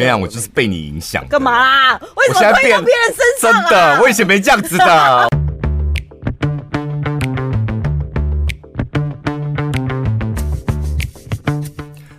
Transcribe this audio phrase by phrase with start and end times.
[0.00, 1.22] 跟你讲，我就是被你影响。
[1.28, 2.00] 干嘛啦？
[2.16, 3.68] 为什么推到别人身上啊？
[3.68, 5.28] 真的，我以前没这样子的。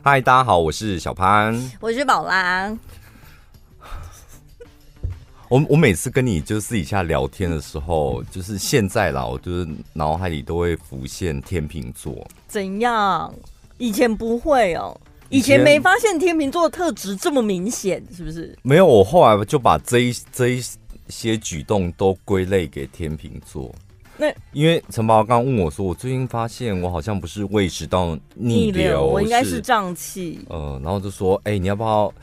[0.04, 2.71] 嗨，大家好，我是小潘，我是宝拉。
[5.50, 12.28] 我我每次跟你就是私底下聊天的时候，就是现在啦，我就是脑海里都会浮现天秤座。
[12.48, 13.34] 怎样？
[13.79, 14.96] 以前不会哦。
[15.32, 18.55] 以前没发现天秤座的特质这么明显，是不是？
[18.62, 20.63] 没有，我后来就把这一这一
[21.08, 23.73] 些举动都归类给天秤座。
[24.17, 30.39] 那因为陈宝刚问我说，我最近发现我好像不是胃食道逆流，逆流我应该是胀气。
[30.49, 32.13] 呃，然后就说，哎、欸，你要不要？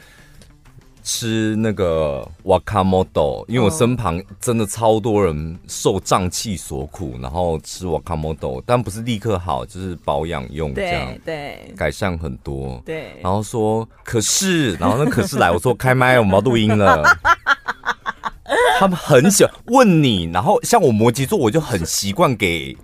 [1.11, 13.19] 吃那个瓦卡莫豆，因为我身旁真的超多人受胀气所苦，然后吃 wakamoto，，但不是立刻好，就是保养用这样，对，对，改善很多，对。
[13.23, 17.03] 然后说，可是，然后那可是来，我说开麦，我们要录音了。
[18.79, 22.77] 他们很喜欢问你，然后像我摩羯座，我就很习惯给。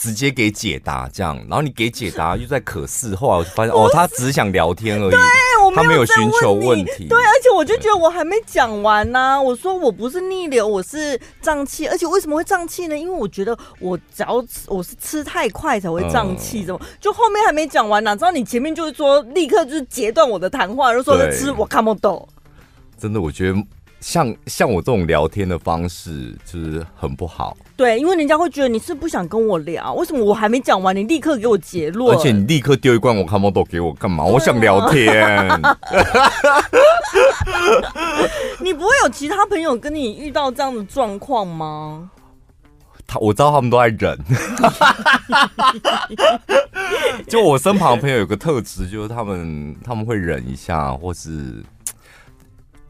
[0.00, 5.20] 直接给解答这样，然后你给解答 又在可视，后来我就发现哦，他只是想聊天而已，对，
[5.62, 7.06] 我没有他没有寻求问题。
[7.06, 9.40] 对，而且我就觉得我还没讲完呢、啊。
[9.40, 12.96] 我说我不是逆流，我是胀气，而且为什么会胀气呢？
[12.96, 18.16] 因为我觉得我只要我是吃太快才会胀气，怎么、嗯、就后面还没讲完呢、啊？
[18.16, 22.26] 知道你前面就是说立刻就是截断我的谈话，就说在吃我看不懂。
[22.98, 23.58] 真的，我觉得。
[24.00, 34.24] 像像我这种聊天的方式就是很不好，对，因为人家会觉得你是不想跟我聊，为什么我还没讲完，你立刻给我结论，而且你立刻丢一罐我看不懂给我干嘛？
[34.24, 35.48] 我想聊天。
[38.60, 42.10] 你不会有其他朋友跟你遇到这样的状况吗？
[43.06, 44.18] 他我知道他们都在忍，
[47.28, 51.62] 就我身旁的朋友有个特质，就是他们他们会忍一下，或是。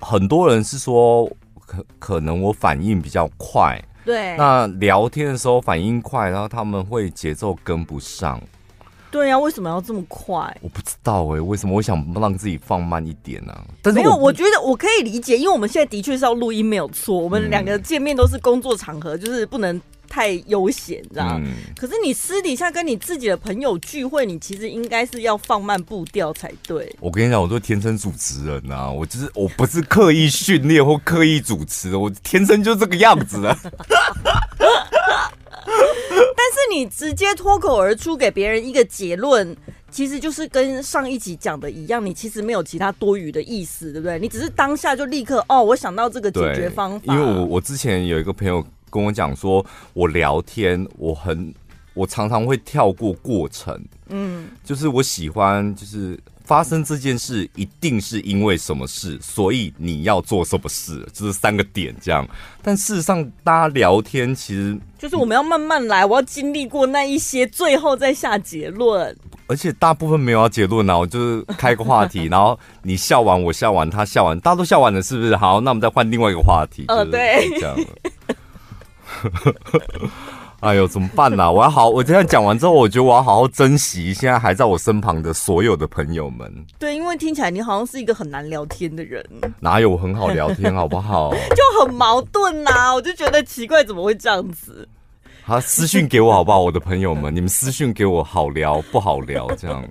[0.00, 1.30] 很多人是说，
[1.66, 4.36] 可可能我反应比较快，对。
[4.36, 8.40] 那聊天的时候反应快，然后他们会节奏跟不上。
[9.10, 10.56] 对呀、啊，为什么要这么快？
[10.60, 13.64] 我不知道哎、欸，为什么我想让自己放慢一点呢、啊？
[13.82, 17.18] 但是没有，我觉得我可以理解，因为我们现在的确是要录音，没有错。
[17.18, 19.80] 我们两个见面都是工作场合，就是不能。
[20.10, 26.94] 太悠闲，知道、嗯、可是你私底下跟你自己的朋友聚会，你其实应该是要放慢步调才对。
[26.98, 33.56] 我跟你讲，我是天生主持人呐、啊，我就是我不是刻意训练 或刻意主持，我天生就这个样子啊。
[35.62, 39.56] 但是你直接脱口而出给别人一个结论，
[39.90, 44.18] 其实就是跟上一集讲的一样，你其实没有其他多余的意思，对不对？
[44.18, 47.14] 你只是当下就立刻哦，我想到这个解决方法。
[47.14, 48.66] 因为我我之前有一个朋友。
[48.90, 51.54] 跟我讲说，我聊天我很，
[51.94, 62.26] 我常常会跳过过程，嗯，就是我喜欢，就是发生这件事一定是因为什么事，所以你要做什么事，就是三个点这样。
[62.62, 69.16] 但事实上，大家聊天其实就是我们要慢慢来，我要经历过那一些，最后再下结论。
[69.46, 75.36] 而且大部分没有要结论啊，我就是开个话题， 然后你笑完，我笑完，他笑完，大家都笑完了，是不是？
[75.36, 76.84] 好，那我们再换另外一个话题。
[76.86, 77.76] 呃，对，这样。
[80.60, 81.50] 哎呦，怎么办呢、啊？
[81.50, 86.52] 我要好，我这样讲完之后，我觉得我要好好珍惜现在还在我身旁的所有的朋友们。
[86.78, 89.24] 对，因为听起来你好像是一个很难聊天的人。
[89.58, 91.32] 哪有很好聊天，好不好？
[91.56, 94.86] 就很矛盾呐、啊，我就觉得奇怪，怎么会这样子？
[95.42, 96.60] 好，私讯给我好不好？
[96.60, 99.48] 我的朋友们，你们私讯给我，好聊不好聊？
[99.56, 99.82] 这样。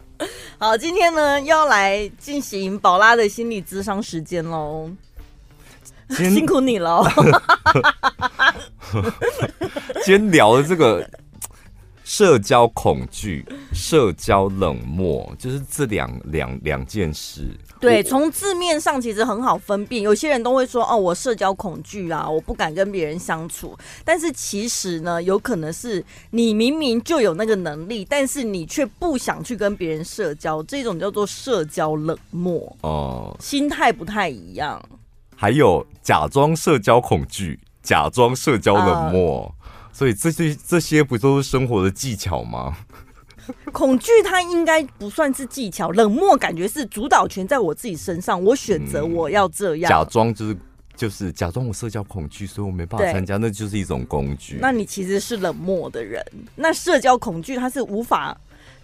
[0.58, 4.90] 好，今天呢要来进行宝拉的心理咨商时间喽。
[6.10, 7.04] 辛苦你了。
[10.04, 11.08] 今天聊的这个
[12.02, 17.48] 社交恐惧、社交冷漠，就是这两两两件事。
[17.80, 20.02] 对，从字面上其实很好分辨。
[20.02, 32.76] 有些人都会说：“哦，我社交恐惧啊，我不敢跟别人相处。”但是其实呢，有可能是你明明就有那个能力，但是你却不想去跟别人社交，这种叫做社交冷漠。
[32.80, 34.82] 哦，心态不太一样。
[35.40, 42.76] 还有假装社交恐惧，假装社交冷漠，呃、所以这些这些不都是生活的技巧吗？
[43.70, 49.88] 恐惧它应该不算是技巧，冷漠感觉是主导权在我自己身上，我选择我要这样。
[49.88, 50.56] 嗯、假装就是
[50.96, 54.58] 就是假装我社交恐惧，所以我没办法参加，那就是一种工具。
[54.60, 56.20] 那你其实是冷漠的人，
[56.56, 58.36] 那社交恐惧它是无法。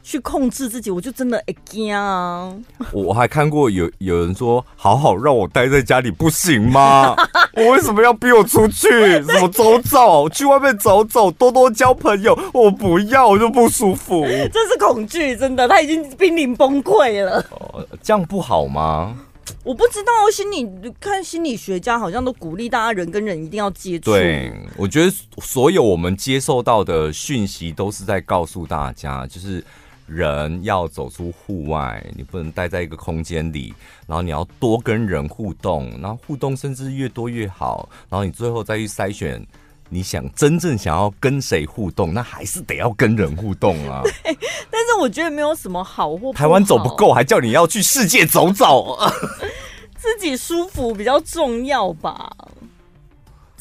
[0.04, 2.54] 去控制自己，我就真的会惊啊！
[2.92, 7.16] 我还看过有有人说，好好让我待在家里不行吗？
[7.56, 8.86] 我为什么要逼我出去？
[9.22, 12.38] 什么走走，去外面走走，多多交朋友？
[12.52, 14.22] 我不要，我就不舒服。
[14.52, 17.42] 这是恐惧，真的，他已经濒临崩溃了。
[17.50, 19.16] 哦，这样不好吗？
[19.62, 24.10] 我不知道心理看心理学家好像都鼓励大家人跟人一定要接触。
[24.10, 29.64] 对，我觉得所有我们接受到的讯息都是在告诉大家，就是
[30.06, 33.74] 人要走出户外，你不能待在一个空间里，
[34.06, 39.44] 然后你要多跟人互动，然后互动甚至越多越好，然后你最后再去筛选。
[39.90, 44.00] 你想真正想要跟谁互动，那还是得要跟人互动啊。
[44.02, 44.36] 对，
[44.70, 46.32] 但是我觉得没有什么好或好。
[46.32, 48.98] 台湾走不够，还叫你要去世界走走，
[49.94, 52.34] 自己舒服比较重要吧？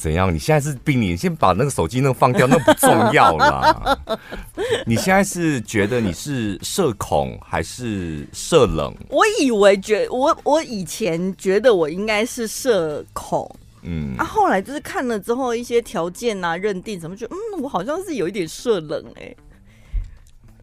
[0.03, 0.35] 怎样？
[0.35, 1.11] 你现在是病理？
[1.11, 3.97] 你先把那个手机那个放掉，那不重要啦。
[4.85, 8.93] 你现在是觉得你是社恐还是社冷？
[9.07, 13.49] 我以为觉我我以前觉得我应该是社恐。
[13.83, 19.37] 嗯，啊，后来就是看了之后一些条件啊，认定怎么觉得，嗯，我好像是有一点社冷哎、欸，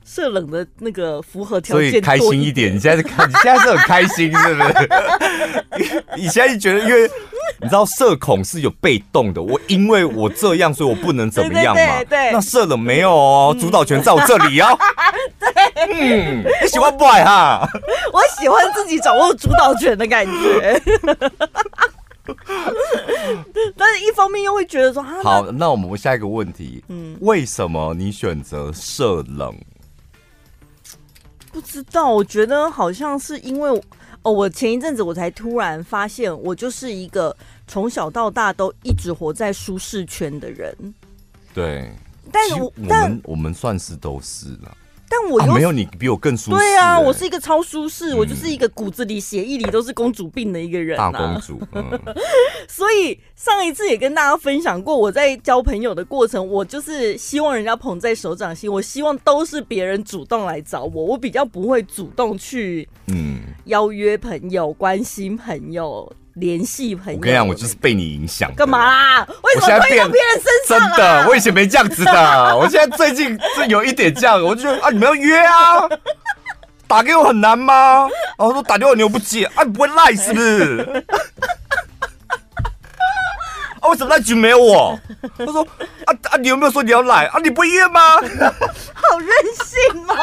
[0.05, 2.75] 社冷的那个符合条件，所以开心一点。
[2.75, 6.05] 你现在是看，你现在是很开心，是不是？
[6.17, 7.11] 你现在是觉得，因为
[7.63, 12.05] 你知道社恐是有被动的，我因为我这样，所以我不能怎么样嘛。
[12.05, 14.79] 对，那社冷没有哦，主导权在我这里哦。
[15.39, 15.49] 对，
[15.93, 17.69] 嗯，你喜欢不爱哈？
[18.13, 20.81] 我喜欢自己掌握主导权的感觉。
[23.77, 29.55] 但是，一方面又会觉得说，好，那我们下一个问题，嗯，为什么你选择社冷？
[31.53, 33.83] 不知道，我觉得好像是因为
[34.23, 37.35] 哦，我前一阵子我才突然发现，我就是一个
[37.67, 40.77] 从小到大都一直活在舒适圈的人。
[41.55, 41.91] 对，
[42.31, 44.77] 但是我，但我们我们算是都是了。
[45.13, 46.59] 但我又、啊、没有你比我更舒适、欸。
[46.59, 51.11] 对啊，我是一个超舒适，嗯、我就是一个骨子里血液里都是公主病的一个人、啊。
[51.11, 51.61] 大公主。
[51.73, 51.85] 嗯、
[52.69, 66.11] 所以上一次也跟大家分享过，我在交朋友的过程，我就是希望人家捧在手掌心，我希望都是别人主动来找我，我比较不会主动去嗯邀约朋友、关心朋友。
[66.35, 68.55] 联系朋友，我跟你讲，我就是被你影响。
[68.55, 69.27] 干嘛啦？
[69.43, 70.97] 为什么推到别人身上、啊？
[70.97, 72.57] 真的，我以前没这样子的。
[72.57, 75.89] 我现在最近是有一点这样，我就觉得啊，你们要约啊，
[76.87, 78.09] 打给我很难吗？
[78.39, 81.05] 然后说打电话你又不接，啊，你不会赖是不是？
[83.81, 84.99] 啊，为什么那局没有我？
[85.37, 85.67] 他说
[86.05, 87.41] 啊啊，你有没有说你要来啊？
[87.43, 88.01] 你不会约吗？
[88.95, 89.29] 好任
[89.65, 90.15] 性哦。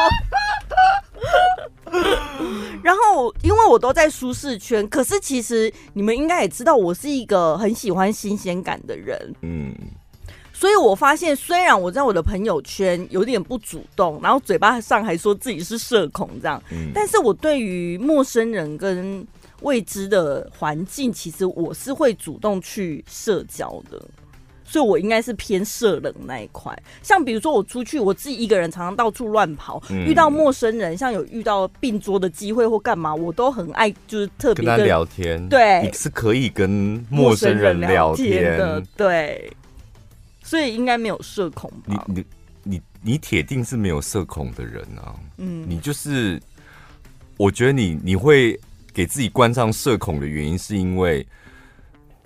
[2.82, 9.34] 然后，因为我都在舒适圈，可是其实你们应该也知道，我是一个很喜欢新鲜感的人。
[9.42, 9.74] 嗯，
[10.52, 19.26] 所以我发现，虽然我在我的朋友圈有点不主动，然后嘴巴上还说自己是社恐这样，嗯，但是我对于陌生人跟
[19.62, 24.00] 未知的环境，其实我是会主动去社交的。
[24.70, 26.76] 所以，我应该是偏社冷那一块。
[27.02, 35.48] 像比如说，我出去，我自己一个人，常常到处乱跑，嗯、遇到陌生人，像有遇到并桌的机会或干嘛，我都很爱，就是特别跟，跟他聊天。
[35.48, 36.68] 对，你是可以跟
[37.08, 38.82] 陌生人聊天，的。
[38.94, 39.50] 对，
[40.42, 42.04] 所以应该没有社恐吧？
[42.06, 42.24] 你你
[42.62, 45.16] 你你铁定是没有社恐的人啊！
[45.38, 46.38] 嗯，你就是，
[47.38, 48.60] 我觉得你你会
[48.92, 51.26] 给自己关上社恐的原因，是因为。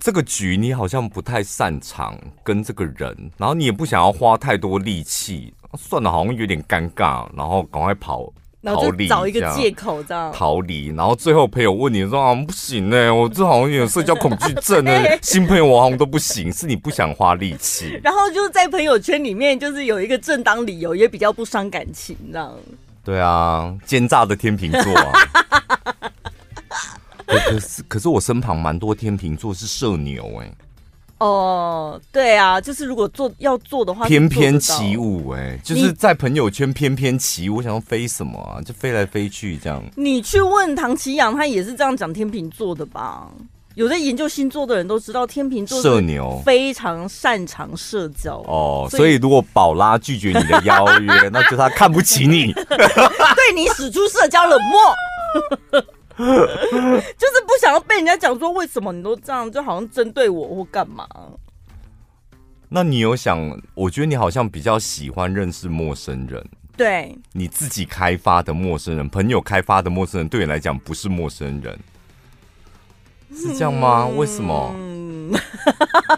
[0.03, 8.29] 这个局你好像不太擅长跟这个人，然后你也不想要花太多力气，算了，好像有点尴尬，然后赶快跑，
[8.59, 14.91] 然后就找一个借口这样逃离，然后最后朋友问你说啊不行呢、欸，我这好像有点社交恐惧症呢，
[15.23, 22.53] 新朋友我好像都不行，是你不想花力气， 然后就是在朋友圈里面就是有一个正当理由，也比较不伤感情这样。
[23.05, 25.13] 对啊，奸诈的天秤座啊。
[27.39, 30.55] 可是，可是我身旁蛮多天秤座是社牛哎、欸。
[31.19, 37.57] 哦，对啊，就是如果做要做的话，翩翩起舞哎、欸，就是在朋友圈翩翩起舞。
[37.57, 38.59] 我想要飞什么啊？
[38.61, 39.81] 就飞来飞去这样。
[39.95, 43.29] 你去问唐奇阳，他也是这样讲天秤座的吧？
[43.75, 48.87] 有在研究星座的人都知道，天秤座社牛非常擅长社交哦。
[48.91, 55.83] 所以如果宝拉拒绝你的邀约，那就他看不起你，对你使出社交冷漠。
[56.17, 61.07] 就是不想要被人家讲说，为什么你都这样，就好像针对我或干嘛？
[62.69, 63.61] 那你有想？
[63.75, 66.43] 我觉得你好像比较喜欢认识陌生人。
[66.75, 71.79] 对，你自己开发的陌生人，朋友开发的陌生人，对你来讲不是陌生人，
[73.35, 74.07] 是这样吗？
[74.07, 74.73] 为什么？
[75.31, 75.39] 嗯，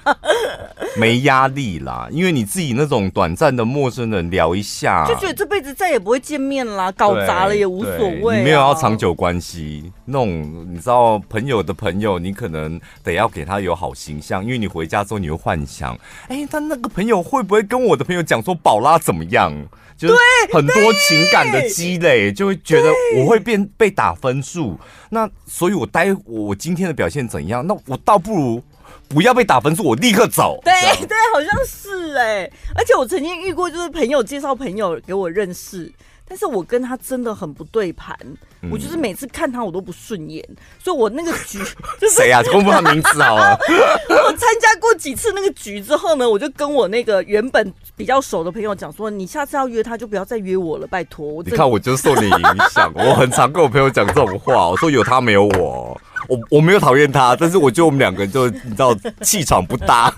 [0.97, 8.38] 没压力啦，因为你自己那种短暂的陌生人聊一下，就觉得这辈子再也不会见面啦，搞砸了也无所谓、啊。
[8.39, 15.93] 你没有要长久关系，那种你知道朋友的朋友，你可能得要给他有好形象，因为你回家之后你会幻想，
[16.27, 19.53] 哎、欸，他那个朋友会不会跟我的朋友讲说宝拉怎么样？
[19.97, 20.15] 就是
[20.51, 24.77] 很多情感的积累，就会觉得我会变被打分数。
[25.09, 27.65] 那所以，我待我今天的表现怎样？
[27.65, 28.62] 那我倒不如
[29.07, 30.59] 不要被打分数，我立刻走。
[30.63, 30.73] 对
[31.05, 32.53] 对，好像是哎、欸。
[32.75, 35.91] 而且我曾经遇过，就是朋友介绍朋友给我认识。
[36.27, 38.17] 但是我跟他真的很不对盘，
[38.62, 40.44] 嗯，我就是每次看他我都不顺眼，
[40.84, 41.60] 所以我那个局
[42.01, 42.41] 就是谁啊？
[42.51, 43.58] 公布他名字好了。
[44.10, 51.44] 我参加过几次那个局之后呢，我就跟我那个原本比较熟的朋友讲说，你下次要约他就不要再约我了，拜托。
[51.44, 52.39] 你看我就受你影
[52.72, 60.12] 响， 我很常跟我朋友讲这种话，我说有他没有我，我我没有讨厌他，但是我觉得我们两个人就你知道气场不搭。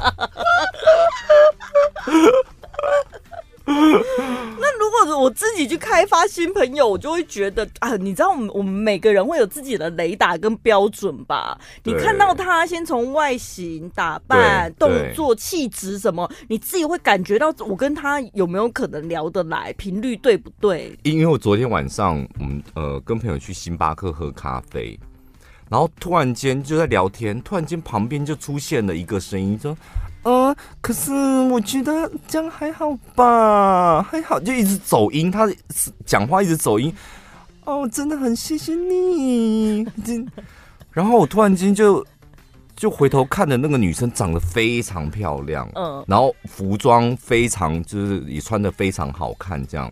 [3.68, 11.60] 那如果我自己去开发新朋友，我就会觉得啊，你知道我们我们每个人会有自己的雷达跟标准吧？
[11.84, 20.98] 你看到他，先从外形、打扮、动作、气质什么，你自己会感觉到我跟他有没有可能聊得来，频率对不对？
[21.04, 24.98] 因为我昨天晚上，我们呃跟朋友去星巴克喝咖啡，
[25.70, 29.76] 然后突然间就在聊天，突然间旁边就出现了一个声音说。
[30.28, 31.14] 呃，可是
[31.50, 35.48] 我觉得这样还好吧，还好，就一直走音，他
[36.06, 36.94] 讲话一直走音。
[37.64, 39.88] 哦，真的很谢谢你。
[40.92, 42.06] 然后我突然间就
[42.76, 49.90] 就回头看的那个女生长得非常漂亮，嗯，然后服装非常就是也穿的非常好看，这样。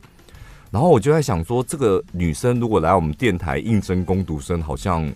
[0.69, 5.09] 然后我就在想说，这个女生如果来我们电台应征工读生，好像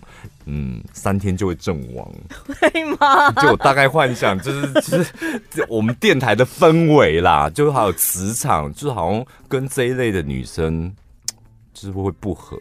[0.46, 2.10] 嗯三天就会阵亡，
[2.46, 3.30] 会吗？
[3.32, 10.92] 就我大概幻想，就是 就是我们电台的氛围啦，就还有磁场，就是好像跟这一类的女生
[11.72, 12.58] 就是会不合。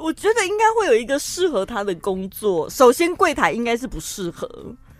[0.00, 4.48] 我觉得应该会有一个适合她的工作，首先柜台应该是不适合。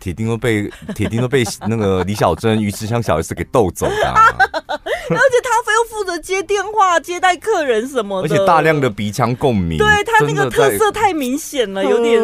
[0.07, 12.21] 铁定都被 铁定都被那个李小珍、鱼池乡小 S 给逗走的， 而且他非要负责接电话、接待客人什么的，而且大量的鼻腔共鸣，对他那个特色太明显了，有点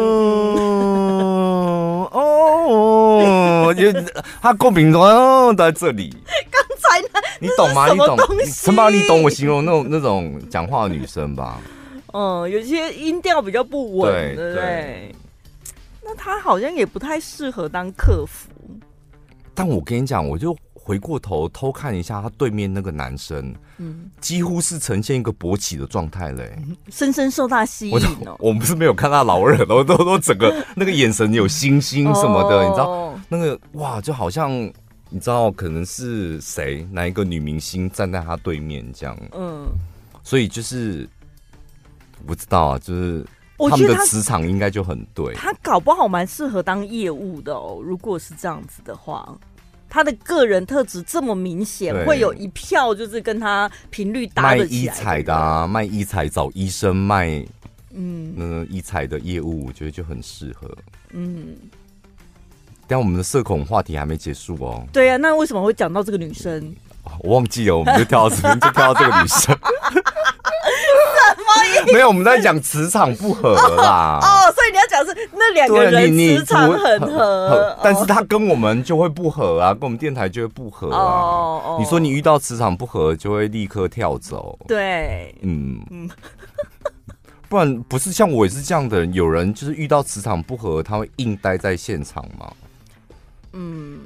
[2.14, 3.92] 哦，就
[4.40, 6.16] 他共鸣都在这里。
[6.50, 7.86] 刚才呢，你懂吗？
[7.92, 8.16] 你懂？
[8.62, 11.60] 陈宝，你懂我形容那种那种讲话的女生吧？
[12.14, 15.14] 嗯，有些音调比较不稳，对对，对。
[16.04, 18.50] 那他好像也不太适合当客服，
[19.54, 26.58] 但我跟你讲，我就回过头偷看一下他对面那个男生，嗯，几乎是呈现一个勃起的状态嘞，
[26.90, 28.36] 深深受他吸引哦。
[28.38, 33.18] 我不是没有看到老二， 都都都整个那个眼神有星星什么的，你知道？
[33.28, 34.52] 那个哇，就好像
[35.08, 39.66] 你知道可能是谁哪一个女明星站在他对面这样，嗯，
[40.22, 41.08] 所以就是
[42.26, 43.24] 不知道啊，就是。
[43.56, 47.80] 他们的磁场应该就很对，他搞不好蛮适合当业务的哦。
[47.82, 49.36] 如果是这样子的话，
[49.88, 54.92] 他的个人特质这么明显，会有一票就是跟他频率搭得起来。
[54.92, 57.44] 卖医彩的啊，卖医彩找医生卖，
[57.92, 60.68] 嗯，那医彩的业务，我觉得就很适合。
[61.12, 61.54] 嗯，
[62.88, 64.84] 但我们的社恐话题还没结束哦。
[64.92, 66.74] 对啊，那为什么会讲到这个女生？
[67.20, 69.56] 我忘记了，我们就跳到这边，就跳到这个女生。
[71.92, 74.18] 没有，我们在讲磁场不合啦。
[74.22, 80.98] 哦，哦，所以你要讲是那两个人磁场很合，但是他跟我们就会不合啊，跟我们电台就会不合啊。
[80.98, 84.58] 哦哦，你说你遇到磁场不合，就会立刻跳走。
[84.66, 86.10] 对，嗯嗯，
[87.48, 92.52] 不然不是像我也是这样的人，有人就是遇到磁场不合，他会硬待在现场吗？
[93.52, 94.00] 嗯。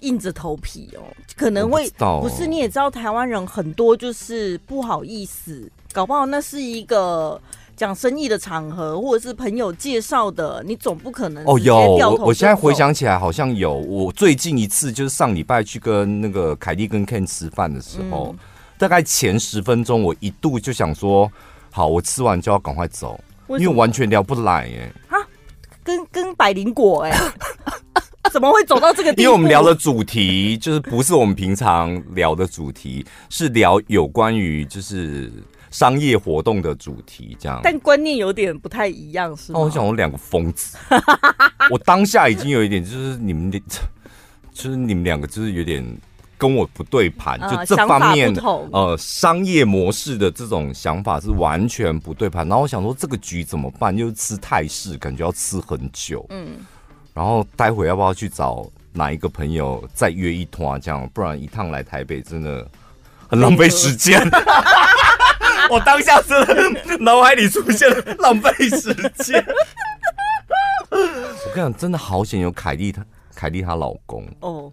[0.00, 1.00] 硬着头皮哦，
[1.36, 7.40] 可能会不是，你也知道台湾人很多就是不好意思，搞不好那是一个
[7.74, 11.58] 讲生意的场合，或者是朋友介绍的，你总不可能哦。
[11.58, 18.38] 有我，我现在回想起来好像有，我最近一次就是上礼拜去跟那个凯蒂跟 Ken 吃饭的时候，嗯，
[18.76, 21.32] 大概前十分钟，我一度就想说，
[21.70, 24.92] 好，我吃完就要赶快走，因为完全聊不来耶。
[25.08, 25.16] 啊，
[25.82, 27.18] 跟跟百灵果哎。
[28.30, 29.22] 怎么会走到这个地步？
[29.22, 35.32] 因为我们聊的主题就是不是我们平常聊的主题，是聊有关于就是
[35.70, 37.60] 商业活动的主题，这样。
[37.62, 39.60] 但观念有点不太一样，是吗？
[39.60, 40.76] 我想我两个疯子，
[41.70, 43.60] 我当下已经有一点就是你们的，
[44.52, 45.84] 就是你们两个就是有点
[46.38, 48.34] 跟我不对盘，就这方面
[48.72, 52.46] 呃商业模式的这种想法是完全不对盘。
[52.46, 53.96] 然后我想说这个局怎么办？
[53.96, 56.24] 就是吃泰式，感觉要吃很久。
[56.30, 56.48] 嗯。
[57.14, 61.08] 然后待会要不要去找哪一个朋友再约一团这样？
[61.14, 62.68] 不然一趟来台北真的
[63.26, 64.20] 很浪费时间。
[65.70, 69.44] 我当下真的脑海里出现了浪费时间。
[70.90, 73.04] 我跟你讲，真的好险有凯莉她
[73.34, 74.72] 凯莉她老公哦。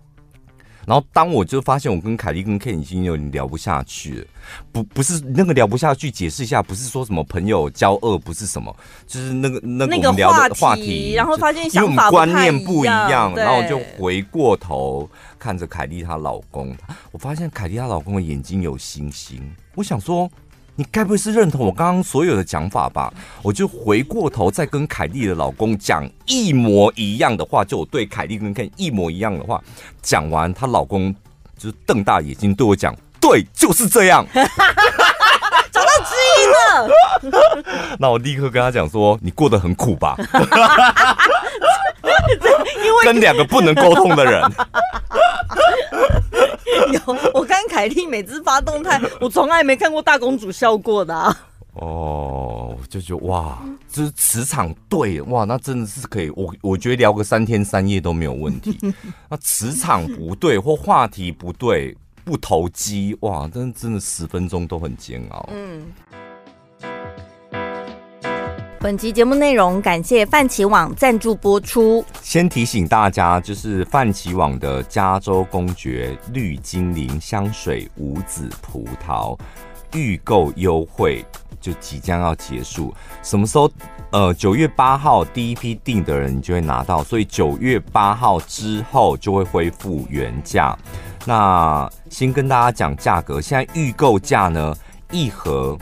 [0.85, 4.27] 然后当我就发现我跟凯莉跟 Ken 已经有点聊不下去了，
[4.73, 8.75] 不不是那个聊不下去，解释一下，不是说什么朋友交恶，不是什么，
[9.07, 15.09] 就是那个那个我们聊的话题，然后发现因为我们观念不一样，然后我就回过头
[15.39, 16.75] 看着凯莉她老公，
[17.13, 19.41] 我发现凯莉她老公的眼睛有星星，
[19.75, 20.29] 我想说。
[20.75, 23.13] 你该不会是认同我刚刚所有的讲法吧？
[23.43, 29.61] 我就回过头再跟凯莉的老公讲一模一样的话，就我对凯莉跟 Ken 一模一样的话，
[30.01, 31.13] 讲完，她老公
[31.57, 36.89] 就是瞪大眼睛对我讲：“对，就是这样。”找到知音了。
[37.99, 40.15] 那我立刻跟他讲说：“你过得很苦吧？”
[42.83, 44.41] 因为跟两个不能沟通的人。
[46.93, 47.01] 有，
[47.33, 51.35] 我看凯莉每次发动态， 我从来没看过大公主笑过的啊。
[51.73, 56.29] 哦，就觉得哇，就是磁场对哇，那真的是可以。
[56.35, 58.77] 我我觉得聊个三天三夜都没有问题。
[59.27, 65.49] 那磁场不对或话题不对，不投机哇，真的真的十分钟都很煎熬。
[65.51, 65.91] 嗯。
[68.83, 72.03] 本集节目内容感谢泛起网赞助播出。
[72.21, 79.39] 先提醒大家，就是泛起网的加州公爵绿精灵香水五子葡萄
[79.93, 81.23] 预购优惠
[81.61, 82.93] 就即将要结束。
[83.21, 83.71] 什么时候？
[84.11, 90.77] 呃，九月八号第一批订的人你就会拿到，所以九月八号之后就会恢复原价。
[91.25, 94.75] 那先跟大家讲价格，现在预购价呢，
[95.09, 95.77] 一盒。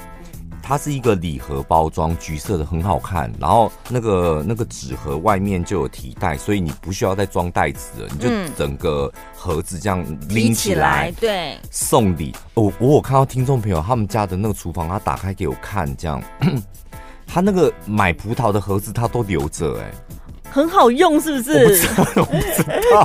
[0.71, 3.29] 它是一个礼盒包装，橘色的很好看。
[3.37, 12.33] 然后那个那个纸盒外面就有提袋，所以你不需要再装袋子了，你就整个盒子这样拎起来，对，送礼。
[12.53, 16.23] 我我有看到听众朋友他们家的那个厨房，他打开给我看，这样，
[17.27, 19.91] 他那个买葡萄的盒子他都留着，哎。
[20.51, 21.87] 很好用，是不是？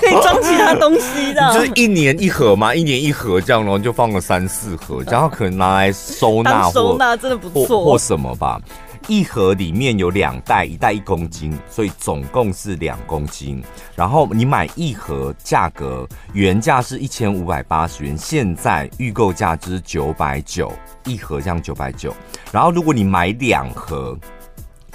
[0.01, 1.55] 可以装其他东西的。
[1.55, 8.61] 就是一年一盒嘛，一年一盒这样，然后就放个三四盒，然后可能拿来收纳，收纳真的不错，或什么吧。
[9.07, 13.63] 一盒里面有两袋，一袋一公斤，所以总共是两公斤。
[13.95, 20.73] 然后你买一盒，价格原价是一千五百八十元，现在预购价就是九百九，
[21.05, 22.13] 一盒这样九百九。
[22.51, 24.19] 然后如果你买两盒，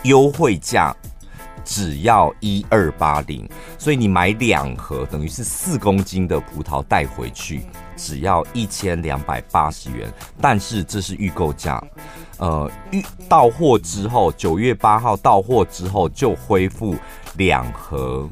[0.04, 0.94] 优惠价。
[1.63, 3.47] 只要一二八零，
[3.78, 7.63] 所以你买两盒，等于是四公斤的葡萄带回去，
[7.95, 10.12] 只要一千两百八十元。
[10.39, 11.84] 但是这是预购价，
[12.38, 16.95] 呃，预到货之后，九月八号到货之后就恢复
[17.36, 18.30] 两盒。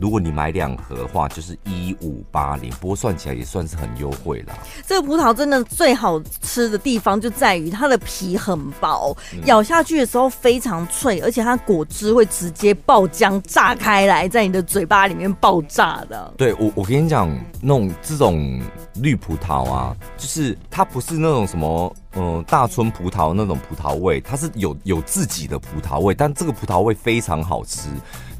[0.00, 4.58] 如果你买两盒的话，就是一五八零，不过算起来也算是很优惠了。
[4.86, 16.32] 这个葡萄真的最好吃的地方就在于它的皮很薄，嗯、咬下去的时候非常脆，而且它果汁会直接爆浆炸开来，在你的嘴巴里面爆炸的。
[16.36, 17.28] 对，我我跟你讲，
[17.60, 18.60] 那种这种
[18.94, 27.88] 绿葡萄啊，就是它不是那种什么嗯大春葡萄那种葡萄味，它是有有自己的葡萄味，但这个葡萄味非常好吃。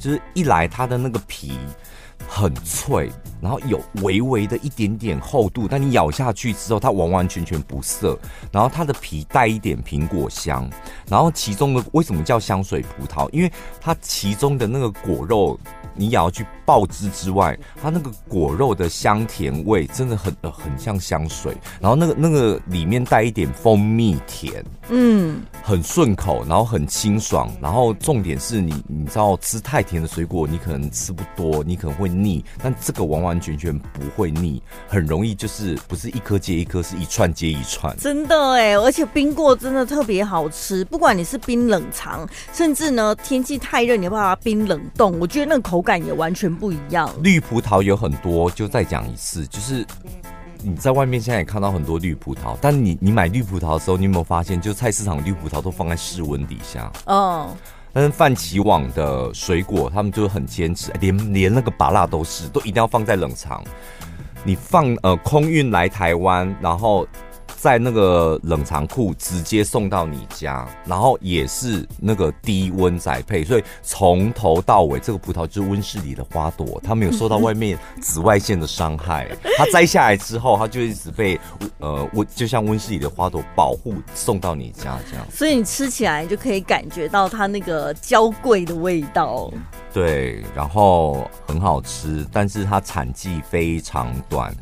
[0.03, 1.57] 就是一来它的那个皮
[2.35, 8.19] 很脆，然后有微微的一点点厚度，但你咬下去之后，它完完全全不涩。
[8.51, 10.67] 然后它的皮带一点苹果香，
[11.07, 13.29] 然后其中的为什么叫香水葡萄？
[13.33, 15.61] 因为它其中的那个果肉。
[15.95, 45.83] 你咬下去爆汁之外，它那个果肉的香甜味真的很很像香水，然后那个那个里面带一点蜂蜜甜，嗯，很顺口，然后很清爽，然后重点是你你知道吃太甜的水果，你可能吃不多，你可能会腻，但这个完完全全不会腻，很容易就是不是一颗接一颗，是一串接一串，真的哎，而且冰过真的特别好吃，不管你是冰冷藏，甚至呢天气太热，你要把它冰冷冻，我觉得那个口。
[45.83, 47.11] 感也完全不一样。
[47.25, 49.85] 绿葡萄有很多，就再讲一次，就是
[50.63, 56.93] 你在外面现在也看到很多绿葡萄，但你你买绿葡萄的时候，你有没有发现，就菜市场绿葡萄都放在室温底下？
[57.07, 57.51] 哦。
[57.93, 63.63] 但是泛起网的水果，他们就很坚持，连连那个把辣都是，都一定要放在冷藏。
[64.45, 67.07] 你放呃空运来台湾，然后。
[67.63, 79.29] 在那个冷藏库直接送到你家，然后也是那个低温栽培，所以从头到尾这个葡萄就是温室里的花朵，它没有受到外面紫外线的伤害。
[79.57, 81.39] 它摘下来之后，它就一直被
[81.79, 85.25] 呃温，就像温室里的花朵保护，送到你家这样。
[85.31, 89.49] 所以你吃起来就可以感觉到它那个娇贵的味道。
[89.93, 94.53] 对，然后很好吃，但是它产季非常短。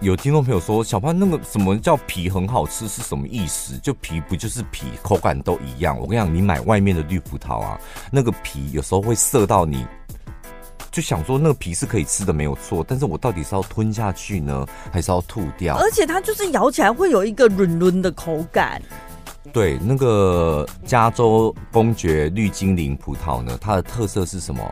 [0.00, 3.76] 有听众朋友说，小潘那个什么叫皮很好吃是什么意思？
[3.78, 5.98] 就皮不就是皮，口感都一样。
[5.98, 7.80] 我跟你讲，你买外面的绿葡萄啊，
[8.12, 9.84] 那个皮有时候会涩到你，
[10.92, 15.76] 就想说那个皮是可以吃的没有错，但是我到底是要吞下去呢，还是要吐掉？
[15.76, 18.80] 而且它就是咬起来会有一个润润的口感。
[19.52, 24.62] 对，那个加州公爵绿精灵葡萄呢，它的特色是什么？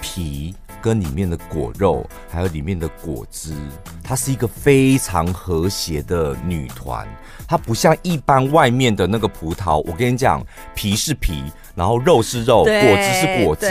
[0.00, 0.54] 皮。
[0.80, 3.54] 跟里面的果肉，还有里面的果汁，
[4.02, 7.06] 它是一个非常和谐的女团。
[7.46, 11.44] 它不像一般外面的那个葡萄，我跟你讲，皮是皮。
[11.74, 13.66] 然后肉是肉，果汁是果汁，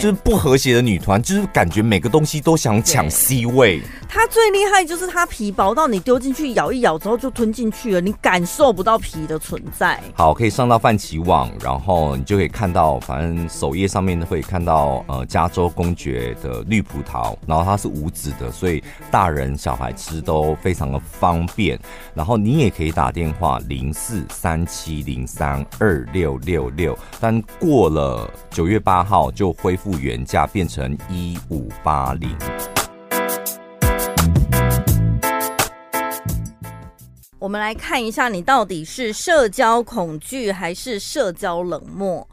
[0.00, 3.80] 就是不和谐的女团，就是感觉每个东西都想抢 C 位。
[4.08, 10.00] 它最厉害就是它皮薄到你丢进去咬一咬之后就吞进去了，你感受不到皮的存在。
[10.14, 21.78] 好，可以上到泛奇网，然后你就可以看到，反正首页上面会看到呃加州公爵的绿葡萄，然后它是无籽的，所以大人小孩吃都非常的方便。
[22.14, 32.36] 然后你也可以打电话零四三七零三二六六六，但过了九月八号就恢复原价，变成一五八零。
[37.38, 42.26] 我们来看一下，你到底是社交恐惧还是社交冷漠？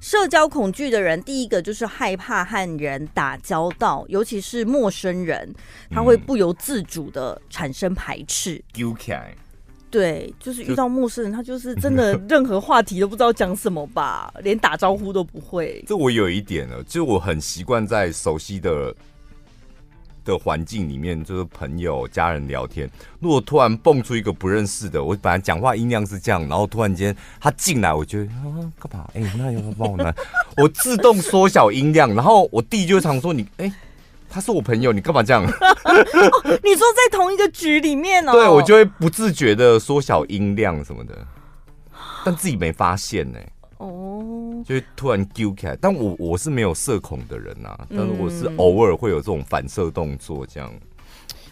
[0.00, 5.52] 社交恐惧的人，第一个就是害怕和人打交道，尤其是陌生人，
[5.90, 8.62] 他会不由自主的产生排斥。
[8.72, 9.34] 丢开。
[9.90, 15.82] 对，就是遇到陌生人，他就是真的 任何话题都不知道讲什么吧，连打招呼都不会。
[15.86, 18.94] 这我有一点了，就我很习惯在熟悉的
[20.24, 22.90] 的环境里面，就是朋友、家人聊天。
[23.18, 28.44] 如果突然蹦出一个不认识的，我本来讲话音量是这样，然后突然间他进来，我觉得啊，
[28.78, 29.08] 干嘛？
[29.14, 30.14] 哎、欸，那有没有帮我拿？
[30.58, 33.64] 我自动缩小音量，然后我弟就常说你哎。
[33.66, 33.72] 欸
[34.30, 35.42] 他是我朋友，你干嘛这样？
[35.46, 35.50] 哦，
[36.62, 38.32] 你说在同一个局里面哦？
[38.32, 41.14] 对，我就会不自觉的缩小音量什么的，
[42.24, 43.38] 但自己没发现呢。
[43.78, 45.76] 哦，就会突然丢起来。
[45.80, 50.72] 但我我是没有社恐的人呐，但是我是偶尔会有这种反射动作，这样。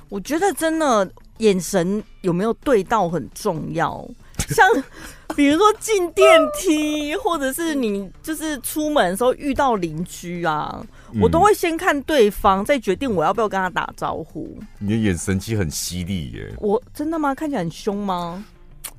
[0.08, 4.06] 我觉得真的眼神有没有对到很重要。
[4.48, 4.66] 像
[5.34, 10.80] 比如说进电梯，或者是你就是出门的时候遇到邻居啊，
[11.12, 14.56] 嗯、我都会先看对方，再决定我要不要跟他打招呼。
[14.78, 16.54] 你的眼神其实很犀利耶！
[16.58, 17.34] 我真的吗？
[17.34, 18.44] 看起来很凶吗？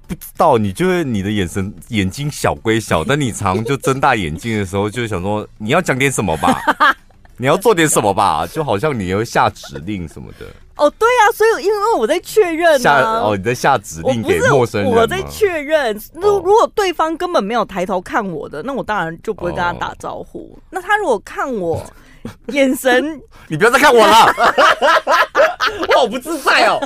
[0.06, 6.60] 不知道，你就是你的眼神，眼睛小归小，但你常就睁大眼睛的时候，就想说你要讲点什么吧，
[7.38, 10.45] 你要做点什么吧，就好像你要下指令什么的。
[10.78, 16.00] 哦，对啊，所以因为我在确认下哦，你在下指令给陌生人，我在确认。
[16.13, 20.56] 如如果对方根本没有抬头看我的，那我当然就不会跟他打招呼。
[20.56, 21.84] 哦、那他如果看我，
[22.54, 24.28] 眼神， 你不要再看我了，
[25.90, 26.80] 我好不自在哦。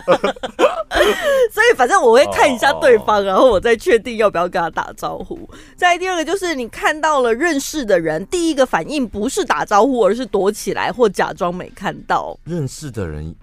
[1.51, 5.49] 所以反正我会看一下对方，然后我再确定要不要跟他打招呼。
[5.75, 12.37] 再第二个就是你看到了认识的人，第一个反应不是打招呼，而是躲起来或假装没看到。
[12.45, 13.35] 认识的人。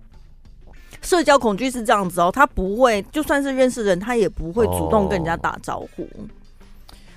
[1.03, 6.03] 社交恐惧是这样子哦，他不会，就算是认识人，他也不会主动跟人家打招呼。
[6.03, 6.29] Oh.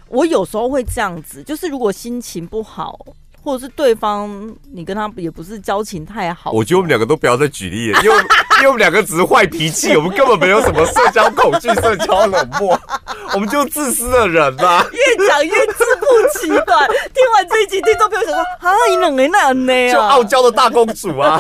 [0.10, 3.00] 我有时候会这样子，就是如果心情不好，
[3.44, 8.16] 或者是对方你跟他也不是交情太好，我觉得我们两个都不要再举例了，因为
[8.62, 12.80] 因为我们两个只是坏脾气，我们根本没有什么社交恐惧、社交冷漠，
[13.34, 14.86] 我们就自私的人嘛。
[14.92, 16.06] 越讲越自不
[16.40, 19.92] 其短，听完这一集，听众朋友想说啊，你冷没那呢？
[19.92, 21.40] 就傲娇的大公主啊。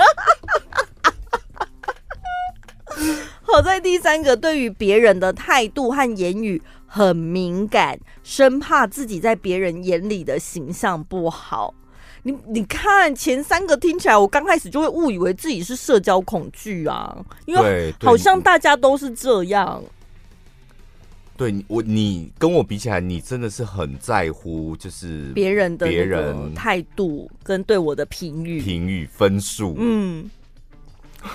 [3.42, 11.74] 好在第三个，对于别人的态度和言语很敏感，生怕自己在别人眼里的形象不好。
[12.24, 19.84] 你你看前三个听起来，我刚开始就会误以为自己是社交恐惧啊，因为好像大家都是这样。
[21.36, 30.30] 对，对我你跟我比起来，你真的是很在乎，就是别人的别人态度跟对我的评语、评语分数，嗯。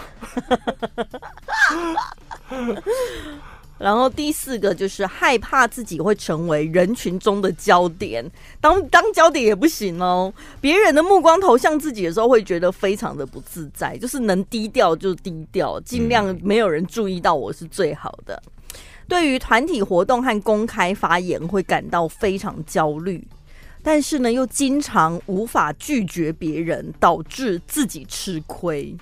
[3.79, 8.25] 然后第四个就是害怕自己会成为人群中的焦点，
[8.59, 10.33] 当当焦点也不行哦。
[10.63, 13.95] 别人的目光投向自己的时候，会觉得非常的不自在。
[13.99, 18.43] 就是能低调就低调，尽量没有人注意到我是最好的。
[19.07, 23.23] 对于团体活动和公开发言，会感到非常焦虑，
[23.83, 28.97] 但是呢，又经常无法拒绝别人，导致自己吃亏。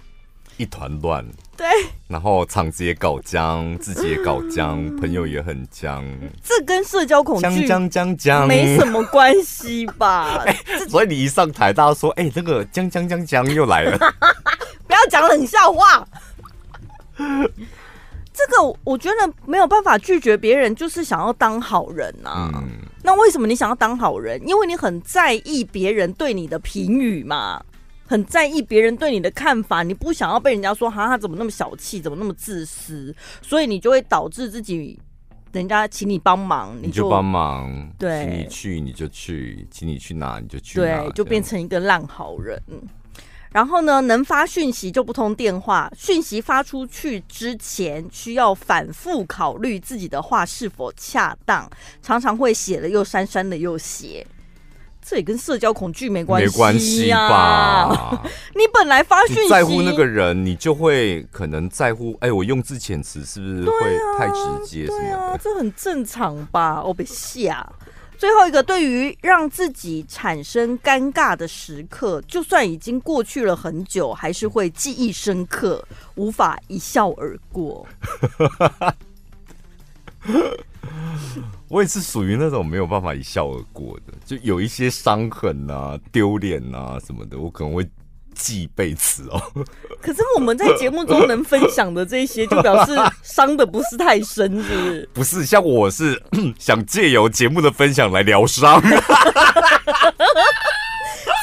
[0.56, 1.24] 一团乱。
[1.56, 1.66] 对，
[2.08, 6.04] 然后场子也搞僵，自己也搞僵， 朋友也很僵。
[6.42, 10.42] 这跟社交恐惧僵僵僵僵没什么关系吧？
[10.46, 10.56] 欸、
[10.90, 13.96] 所以你一上台，大家说：“哎、欸，那个僵僵僵僵又来了。
[14.86, 16.06] ”不要讲冷笑话。
[17.16, 22.50] 这个我觉得没有办法拒绝别人，就是想要当好人呐、啊。
[22.56, 24.42] 嗯、那为什么你想要当好人？
[24.44, 27.62] 因为你很在意别人对你的评语嘛。
[28.06, 34.98] 很在意别人对你的看法，你不想要被人家说，哈，他怎么那么小气，怎么那么自私，所以你就会导致自己，
[35.52, 42.60] 人家请你帮忙，你就帮忙，对，请你去你就去，请你去哪你就去哪，对，就变成一个烂好人。
[43.52, 51.70] 然后呢，能发讯息就不通电话，讯息发出去之前需要反复考虑自己的话是否恰当，
[52.02, 54.26] 常常会写了又删，删了又写。
[55.06, 58.22] 这也跟社交恐惧没关系、啊，没关系吧？
[58.56, 62.16] 你本来发讯息在乎那个人，你就会可能在乎。
[62.20, 64.86] 哎，我用字遣词是不是会太直接？
[64.86, 66.82] 对啊，这很正常吧？
[66.82, 67.70] 我被吓。
[68.16, 77.86] 最后一个，对于让自己产生尴尬的时刻，就算已经过去了很久，还是会记忆深刻，无法一笑而过。
[81.74, 87.84] 我也是属于那种没有办法一笑而过的，就有一些伤痕啊、丢脸啊什么的，我可能会
[88.32, 89.42] 记一辈子哦。
[90.00, 95.08] 可是我们在节目中能分享的这些，就表示伤的不是太深，是不是？
[95.14, 96.22] 不是，像我是
[96.60, 98.80] 想借由节目的分享来疗伤。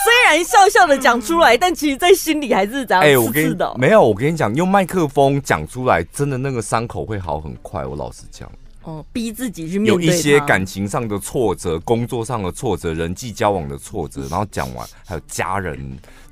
[0.04, 3.04] 虽然笑笑的讲出来，但其实在心里还是这样。
[3.04, 7.86] 哎、欸，我跟你没有，我跟你讲，用麦克风讲出来，真的那个伤口会好很快。
[7.86, 8.50] 我老实讲。
[8.84, 15.78] 哦，逼自己去面对有一些感情上的挫折，工作上的挫折，人际交往的挫折，然后讲完，还有家人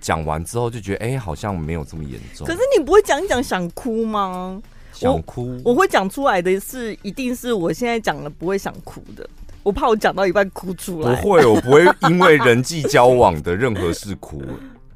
[0.02, 2.48] 讲完之后，就觉得哎、欸，好像没有这么严重。
[2.48, 4.60] 可是你不会讲一讲想哭吗？
[4.92, 9.30] 想哭，我，我会讲出来的是，一定是我现在讲了不会想哭的，
[9.62, 11.16] 我怕我讲到一半哭出来。
[11.22, 14.42] 不会，我不会因为人际交往的任何事哭。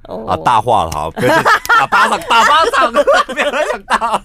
[0.10, 4.22] 哦、啊，大话了哈，不要打巴掌，打巴掌，不要再想大。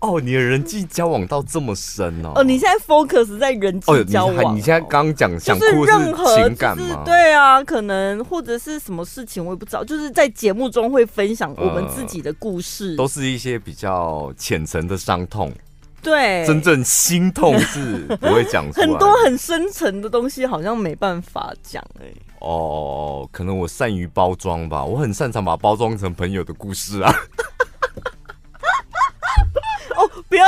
[0.00, 2.32] 哦，你的人际交往到这么深哦？
[2.36, 4.36] 哦，你现在 focus 在人际交往？
[4.36, 7.02] 哦、你，你现在刚讲想哭是情感吗？
[7.04, 15.52] 对啊，可能或者是什么事情我也不知道，就是在节目中会分享我们自己的故事，呃、都是一些比较浅层的伤痛。
[16.02, 22.14] 对，真正心痛是不会讲出来， 很多很深层的东西好像没办法讲哎、欸。
[22.38, 27.12] 哦，可能我善于包装吧，我很擅长把包装成朋友的故事啊。
[29.96, 30.44] 哦，不要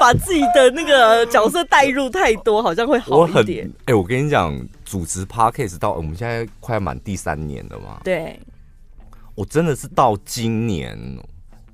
[0.00, 3.66] 把自己的那个角色带入太多，好像会好一点。
[3.80, 8.00] 哎、欸，我跟你讲，主持 Podcast 到我们现在快要满第三年了嘛。
[8.04, 8.38] 对，
[9.34, 10.98] 我真的是到今年，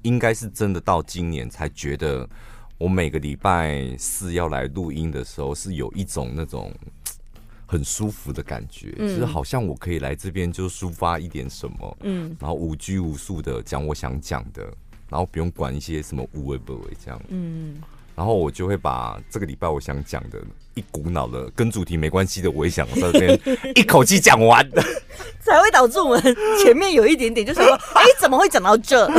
[0.02, 2.28] 应该是真的到今年才觉得。
[2.78, 6.70] 我每个礼拜四要来录音的时候，是有一种那种
[7.64, 14.70] 很舒服的感觉，嗯、就是好像我可以来这边就抒发一点什么，嗯，然后无拘无束的讲我想讲的，
[15.08, 17.76] 然后不用管一些什么无为不为这样，嗯，
[18.14, 20.38] 然后我就会把这个礼拜我想讲的
[20.74, 23.40] 一股脑的跟主题没关系的，我也想在这边
[23.76, 24.68] 一口气讲完，
[25.40, 29.08] 才会导致我们前面有一点点就是说，哎，怎么会讲到这？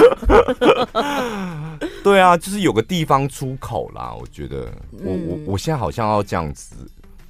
[2.04, 4.14] 对啊，就是有个地方出口啦。
[4.14, 6.76] 我觉得我，我我我现在好像要这样子，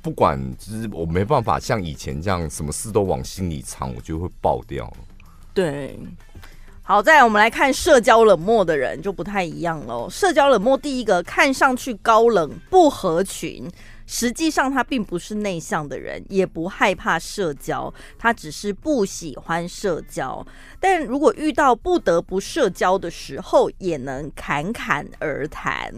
[0.02, 4.92] 不管就是我没办法像以前这样，什么事都往心里藏，我就会爆掉。
[5.54, 5.98] 对，
[6.90, 10.10] 好，再来我们来看社交冷漠的人就不太一样喽。
[10.10, 13.70] 社交冷漠，第一个看上去高冷不合群。
[14.06, 20.48] 实际上，他并不是内向的人，也不害怕社交，他只是不喜欢社交。
[20.80, 25.94] 但如果遇到不得不社交的时候，也能侃侃而谈。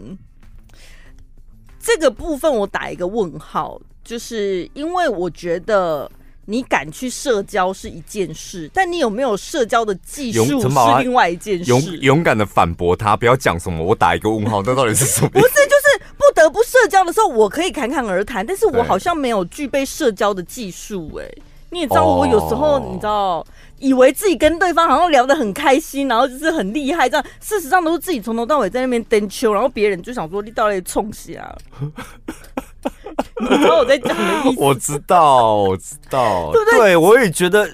[1.78, 6.10] 这个部分我打一个问号，就是因为我觉得。
[6.50, 10.68] 你敢去社交是一件事，但你有没有社交的技术是
[11.00, 11.70] 另外一件事。
[11.70, 13.84] 勇勇敢的反驳他，不要讲什么。
[13.84, 15.28] 我打一个问号，那到底是什么？
[15.28, 21.08] 不是，就是不得不社交的时候，我可以侃侃而谈，但是我好像没有具备社交的技术。
[21.20, 21.24] 哎，
[21.70, 23.46] 你也知道，我有时候你知道，
[23.78, 31.56] 以为自己跟对方好像聊得很开心，然后就是很厉害，这样事实上都是自己从头到尾在那边登秋，然后别人就想说你到底冲啥？
[33.40, 34.60] 你知道我在讲的意思？
[34.62, 36.78] 我知道，我知道，对不对？
[36.78, 37.68] 对，我也觉得，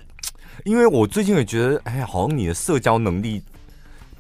[0.65, 3.43] 因为我最近也觉得，哎呀，好像你的社交能力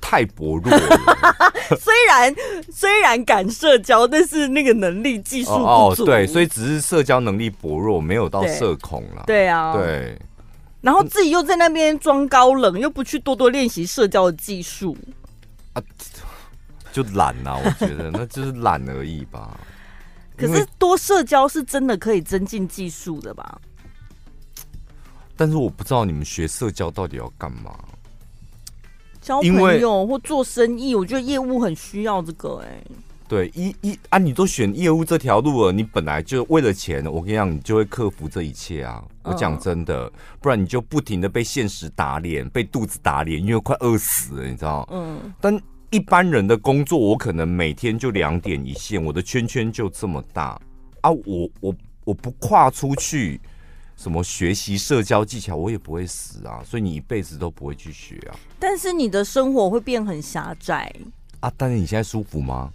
[0.01, 0.99] 太薄弱了。
[1.81, 2.35] 虽然
[2.72, 6.03] 虽然敢社交，但是那个能力技术不足。
[6.03, 9.25] 哦，对，所以只是社交能力薄弱，没有到社恐了。
[9.27, 10.16] 对啊，对。
[10.81, 14.96] 然后自己又在那边装高冷，又不去多多练习社交的技术
[15.72, 15.83] 啊，
[16.92, 17.61] 就懒呐、啊！
[17.64, 19.59] 我觉得那就是懒而已吧。
[20.37, 23.61] 可是多社交是真的可以增进技术的吧？
[25.37, 27.75] 但是我不知道你们学社交到底要干嘛？
[29.20, 32.87] 交朋友或做生意，我觉得业务很需要这个哎、欸。
[33.29, 39.03] 对，一一啊，你都选业务这条路了，你本来就为了钱，我跟你讲，你就会克服这一切啊！
[39.25, 40.09] 我讲真的，
[40.40, 44.88] 不然你就不停的被现实打脸，被肚子打脸，因为快饿死了，你知道？
[44.92, 45.35] 嗯。
[45.40, 50.61] 但一般人的工作，我可能每天就两点一线，我的圈圈就这么大
[51.01, 51.11] 啊！
[51.11, 53.40] 我我我不跨出去，
[53.96, 56.61] 什么学习社交技巧，我也不会死啊！
[56.64, 58.35] 所以你一辈子都不会去学啊。
[58.59, 60.92] 但是你的生活会变很狭窄
[61.40, 61.53] 啊！
[61.57, 62.72] 但是你现在舒服吗？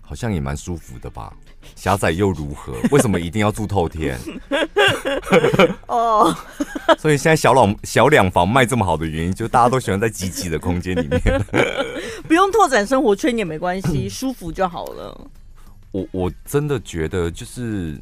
[0.00, 1.34] 好像也蛮舒服的吧？
[1.74, 2.72] 狭窄又如何？
[2.90, 4.18] 为什么一定要住透天？
[5.86, 6.34] 哦，
[6.98, 11.44] 所以现在小老小两房卖这么好的原因，就大家都喜欢在挤挤的空间里面，
[12.28, 15.30] 不用拓展生活圈也没关系，舒服就好了。
[15.90, 17.98] 我我真的觉得，就是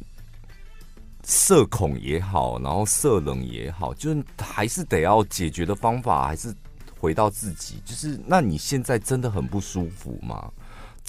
[1.25, 6.53] 社恐也好，然后社冷也好，就是还是得要解决的方法，还是
[6.99, 7.81] 回到自己。
[7.85, 10.49] 就是那你现在真的很不舒服吗？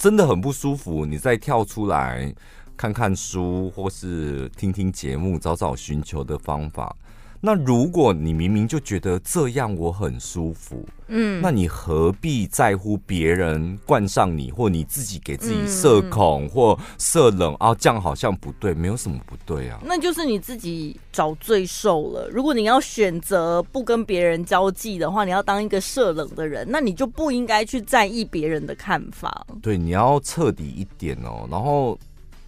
[0.03, 2.29] 真的很不舒服，你再跳出来
[2.75, 6.93] 看看书，或是听听节目，找找寻求的方法。
[7.45, 17.75] 那如果你明明就觉得这样我很舒服，嗯，那你何必在乎别人冠上你，或你自己给自己设恐或设冷啊？
[17.75, 19.77] 这样好像不对，没有什么不对啊。
[19.83, 22.29] 那就是你自己找罪受了。
[22.29, 29.45] 如果你要选择不跟别人交际的话，你要当一个设冷的人，那你就不应该去在意别人的看法。
[29.61, 31.99] 对，你要彻底一点哦，然后。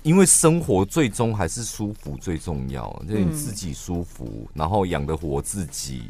[0.06, 6.04] 因为生活最终还是舒服最重要，就是你自己舒服，然后养得活自己，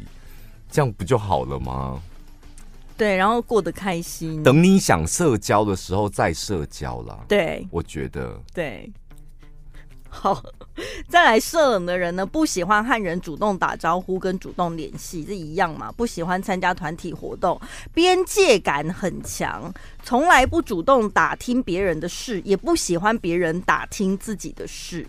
[0.70, 1.98] 这样不就好了吗？
[2.94, 4.42] 对，然后过得开心。
[4.42, 7.24] 等你想社交的时候再社交啦。
[7.26, 8.92] 对，我觉得对。
[10.18, 10.42] 好，
[11.08, 15.92] 再来社冷的人呢，不喜欢和人主动打招呼跟主动联系，这一样嘛？
[15.92, 17.60] 不喜欢参加团体活动，
[17.92, 25.06] 边界感很强，从来不主动打听别人的事，也不喜欢别人打听自己的事。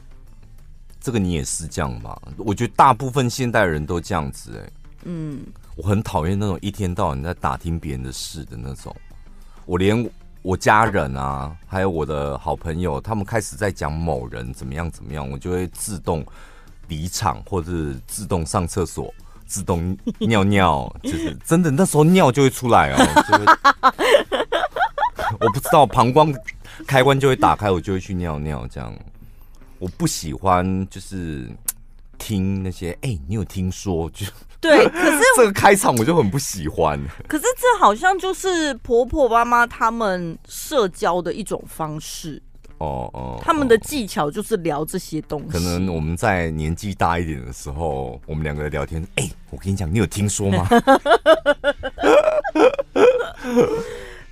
[1.00, 2.20] 这个你也是这样吗？
[2.36, 4.74] 我觉得大部分现代人都这样子哎、欸。
[5.06, 5.40] 嗯，
[5.78, 8.94] 我很讨厌那种一天到晚在打听别人的事的那种，
[9.66, 10.08] 我连。
[10.48, 16.26] 我家人啊，还有我的好朋友，他们开始在讲某人怎么样怎么样，我就会自动
[16.88, 19.14] 离场，或者是自动上厕所，
[19.46, 22.98] 自动尿尿， 就是真的那时候尿就会出来哦。
[23.28, 23.44] 就会
[25.42, 26.34] 我不知道膀胱
[26.88, 28.66] 开关就会打开，我就会去尿尿。
[28.68, 28.96] 这样
[29.80, 31.52] 我不喜欢，就是
[32.18, 34.26] 听那些哎、你有听说就。
[34.62, 37.00] 对，可是 这个开场我就很不喜欢。
[37.28, 42.42] 可是这好像就是婆婆妈妈他们社交的一种方式
[42.80, 45.48] 哦哦，他们的技巧就是聊这些东西。
[45.50, 50.68] 可能我们在年纪大一点的时候，我们两个人聊天，哎、欸，我跟你讲，你有听说吗？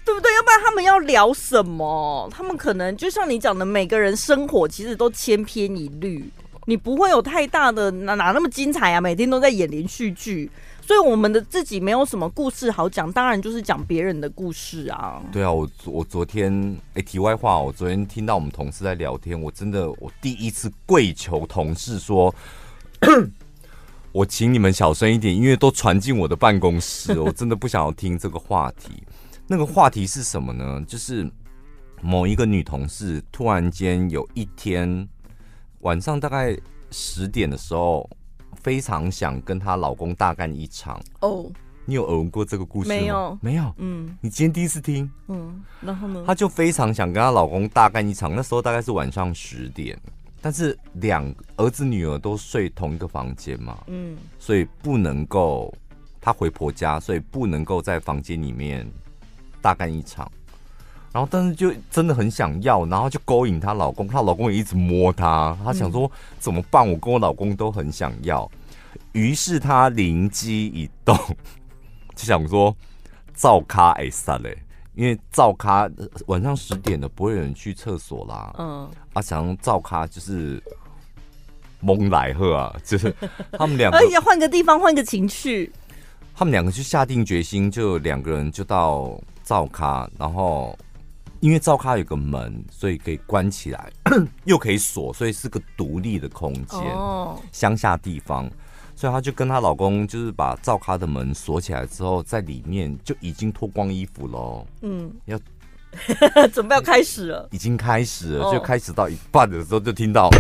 [0.06, 0.34] 对不对？
[0.36, 2.30] 要不然他们要聊什么？
[2.32, 6.32] 他们可能就像你讲的，每个人生活其实都千篇一律。
[6.66, 9.00] 你不会有太大的哪哪那么精彩啊？
[9.00, 10.50] 每天都在演连续剧，
[10.82, 15.22] 所以我们的自己没有什么故事好讲，当然就是讲别人的故事啊。
[15.32, 16.52] 对啊，我我昨天
[16.94, 22.34] 哎、欸，题外话，我昨天听到我们同事在聊天，我真的我第一次跪求同事说，
[24.12, 29.04] 我请你们小声一点，因为都传进我的办公室， 我真的不想要听这个话题。
[29.46, 30.84] 那个话题是什么呢？
[30.88, 31.30] 就是
[32.02, 35.08] 某一个女同事突然间有一天。
[35.86, 36.58] 晚上大概
[36.90, 38.10] 十点的时候，
[38.56, 41.00] 非常想跟她老公大干一场。
[41.20, 41.46] 哦、oh，
[41.86, 42.96] 你有耳闻过这个故事吗？
[42.96, 43.72] 没有，没有。
[43.78, 45.10] 嗯，你今天第一次听。
[45.28, 46.24] 嗯，然后呢？
[46.26, 48.36] 她就非常想跟她老公大干一场。
[48.36, 49.96] 那时候大概是晚上十点，
[50.42, 53.84] 但是两儿子女儿都睡同一个房间嘛。
[53.86, 55.72] 嗯，所以不能够
[56.20, 58.92] 她回婆家，所以不能够在房间里面
[59.62, 60.32] 大干一场。
[61.16, 66.86] 然后，但是就真的很想要，然后就勾引她老公，她老公也一直摸她，她想说怎么办？
[66.86, 68.52] 我跟我老公都很想要，
[69.14, 71.18] 于是她灵机一动，
[72.16, 72.76] 就想说
[73.34, 74.58] 照咖哎杀嘞，
[74.94, 75.90] 因为照咖
[76.26, 78.54] 晚上十点了，不会有人去厕所啦。
[78.58, 80.62] 嗯，啊，想照咖就是
[81.80, 83.16] 蒙来喝啊， 就是
[83.54, 85.72] 他们两个，要换个地方，换个情趣。
[86.36, 90.78] 他们两个就下定决心，就两个人就到灶咖，然后。
[91.46, 93.92] 因为灶咖有个门，所以可以关起来，
[94.46, 96.82] 又可以锁，所以是个独立的空间。
[97.52, 98.50] 乡下地方，
[98.96, 104.66] 所以她就跟她老公就是把灶咖的门锁起来之后，在里面就已经脱光衣服喽。
[104.82, 105.40] 嗯，要
[106.52, 110.28] 准备要开始了，已经开始了，就开始到一半的时候就听到。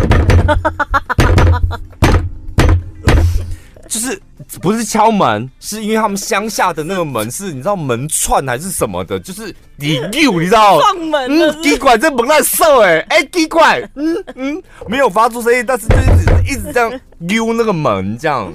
[3.87, 4.19] 就是
[4.61, 10.79] 不是敲门，是因为他们乡下的那个门是，你知道门串还是什么的，就是你溜， 你知道？
[10.79, 11.31] 撞门。
[11.31, 15.95] 嗯，奇怪，这门在射哎，哎，奇怪，嗯嗯，没有发出声音，但是就
[16.43, 18.51] 一直这样溜那个门这样。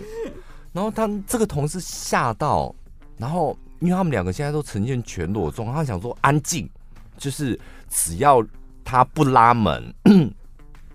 [0.73, 2.75] 然后他这个同事吓到，
[3.17, 6.69] 然后因为他们两个现在都呈现全裸状，他想说安静，
[7.19, 7.59] 就是
[7.89, 8.45] 只要
[8.85, 9.95] 他不拉门。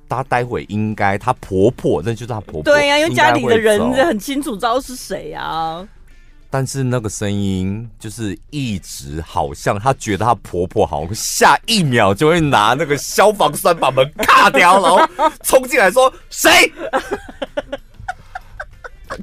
[0.08, 2.64] 她待会应该，她婆婆那就是她婆婆。
[2.64, 5.88] 对呀、啊，因为家里的人很清楚知道是谁啊。
[6.50, 14.90] 但是那个声音就是一直好像她觉得她婆婆好像下一秒就会拿那个消防栓把门卡掉，然
[15.20, 16.50] 后冲进来说谁？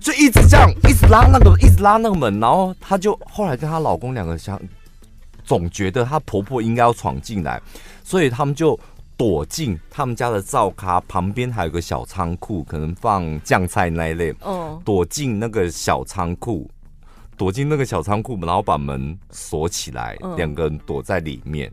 [0.01, 4.61] 就一直这样，一直拉那个，一直拉那个门，然后她就后来跟她老公两个想，
[5.45, 7.59] 总觉得她婆婆应该要闯进来，
[8.05, 8.79] 所以他们就。
[9.23, 14.35] 躲进他们家的灶咖旁边，还有个小仓库，可能放酱菜那一类。
[14.45, 16.69] 嗯，躲进那个小仓库，
[17.37, 21.71] 躲进那个小仓库，然后把门锁起来，两、嗯、个人躲在里面。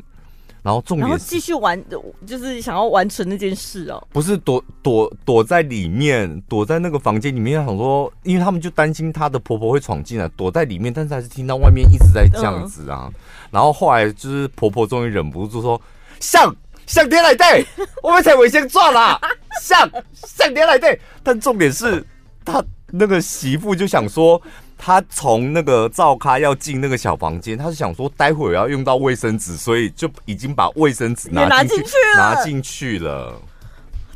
[0.61, 1.83] 然后重点是继续完，
[2.27, 4.07] 就是想要完成那件事哦。
[4.11, 13.11] 不是躲躲躲在里面，躲在那个房间里面，想说，因为他们就担心她的婆婆会闯进来，躲在里面，但是还是听到外面一直在这样子啊。
[13.11, 13.13] 嗯、
[13.49, 15.81] 然后后来就是婆婆终于忍不住说
[16.21, 16.55] ：“像。”
[16.89, 17.63] 上天来对，
[18.01, 19.19] 我们才危险撞啦。
[19.61, 22.03] 上上天来对，但重点是
[22.43, 24.41] 他那个媳妇就想说，
[24.75, 33.39] 他从那个灶咖要进那个小房间，他是想说待会儿要用到卫生纸，所以就已经把卫生纸拿进去，拿进去了。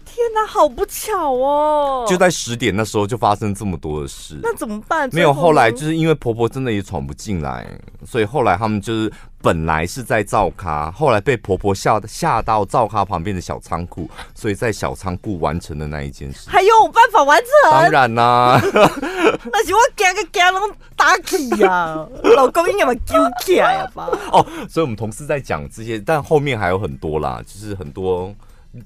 [0.06, 2.06] 天哪，好不巧哦！
[2.08, 5.10] 就在十点那时候就发生这么多的事，那怎么办？
[5.12, 7.68] 没有，后来就是因为婆婆真的也闯不进来，
[8.06, 9.12] 所以后来他们就是
[9.44, 16.50] 本来是在灶咖，后来被婆婆吓吓到灶咖旁边的小仓库，所以在小仓库完成的那一件事。
[16.50, 17.72] 还有办法完成？
[17.72, 24.08] 当然啦、啊， 那是我惊个惊拢打起呀， 老公应该把揪起来了吧？
[24.32, 28.34] 哦，所以我们同事在讲这些，但后面还有很多啦，就是很多。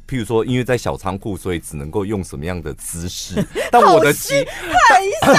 [0.06, 3.42] 譬如说，因为在小仓库，所以只能够用什么样的姿势？
[3.72, 4.44] 但我的太
[5.24, 5.32] 太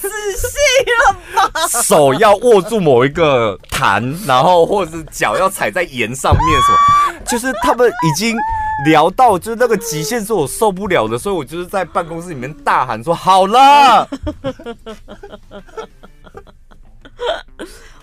[0.00, 0.46] 仔细
[0.86, 1.12] 了
[1.50, 1.66] 吧？
[1.82, 6.78] 手要握住某一个坛，然后或者是脚要踩在盐上面，什么？
[7.26, 8.36] 就是他们已经
[8.86, 14.08] 聊到，就是那个极限是我受不了的，所以我就是在办公室里面大喊说：“好了！”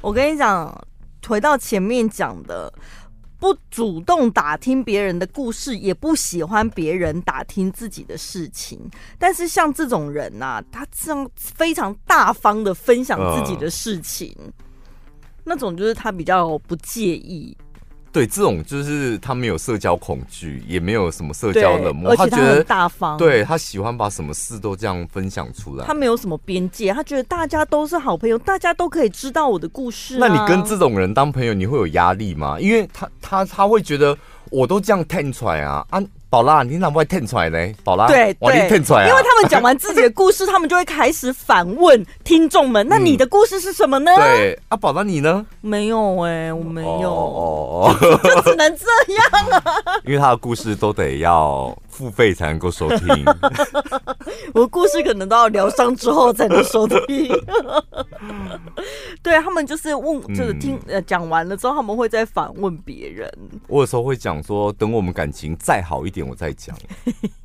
[0.01, 0.85] 我跟你讲，
[1.25, 2.69] 回到前面讲的。
[3.41, 8.79] 不主动打听别人的故事，也不喜欢别人打听自己的事情。
[9.17, 14.31] 但是像这种人呐、啊，他这样非常大方的分享自己的事情，
[15.43, 17.57] 那种就是他比较不介意。
[18.11, 23.17] 对，这种就是他没有社交恐惧，也没有什么社交冷漠，而且他很大方。
[23.17, 25.85] 对，他喜欢把什么事都这样分享出来。
[25.85, 30.19] 他没有什么边界，他觉得大家都是好朋友，大家都可以知道我的故事、啊。
[30.19, 32.59] 那你跟这种人当朋友，你会有压力吗？
[32.59, 34.17] 因为他他他会觉得
[34.49, 36.03] 我都这样听出来啊啊。
[36.31, 37.57] 宝拉，你哪不会听出来呢？
[37.83, 45.45] 宝拉，对，对听出来，因为他们讲完自己的故事，他们就会开始反问听众们：“那你的故事是什么呢？”对，啊，宝拉你呢？
[45.59, 49.63] 没有哎，我没有，哦， 就只能这样啊。
[50.07, 53.07] 因为他的故事都得要付费才能够收听，
[54.55, 56.97] 我的故事可能都要疗伤之后才能收听。
[59.21, 63.29] 对，他们就是问，就是听呃讲完了之后，他们会再反问别人。
[63.67, 66.75] 我有时候会讲说，等我们感情再好一点，我再讲。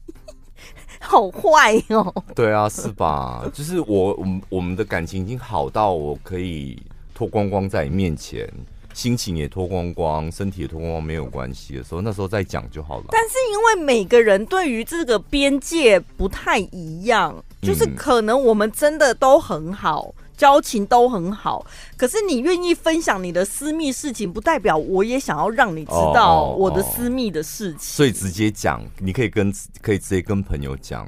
[1.00, 2.14] 好坏哦。
[2.34, 3.44] 对啊，是吧？
[3.52, 6.80] 就是我，我们我们的感情已经好到我可以
[7.14, 8.48] 脱光光在你面前。
[8.96, 13.04] 心情也脱光光，身体也脱光光，没有关系的时候，那时候再讲就好了。
[13.10, 27.76] 但是因为每个人对于这个边界不太一样，就是可能我们真的都很好，嗯、交情都很好，可是你愿意分享你的私密事情，不代表我也想要让你知道我的私密的事情。
[27.76, 31.06] 哦哦哦，所以直接讲，你可以跟可以直接跟朋友讲，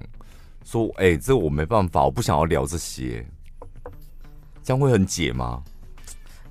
[0.63, 3.27] 说，哎、欸，这我没办法，我不想要聊这些，
[4.63, 5.63] 这样会很解吗？